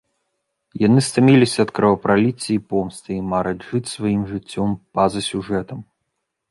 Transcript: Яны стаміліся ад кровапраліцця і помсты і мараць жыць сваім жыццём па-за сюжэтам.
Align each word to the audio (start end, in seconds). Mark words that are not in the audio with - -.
Яны 0.87 0.99
стаміліся 1.07 1.59
ад 1.67 1.73
кровапраліцця 1.79 2.49
і 2.57 2.57
помсты 2.73 3.09
і 3.17 3.21
мараць 3.35 3.59
жыць 3.67 3.87
сваім 3.95 4.23
жыццём 4.33 4.69
па-за 4.97 5.21
сюжэтам. 5.29 5.79